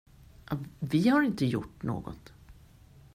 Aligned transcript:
Vi 0.81 1.07
har 1.07 1.21
inte 1.21 1.45
gjort 1.45 1.83
något. 1.83 2.33